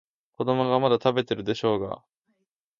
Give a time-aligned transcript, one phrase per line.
[0.31, 2.03] 子供がまだ食べてるでしょうが。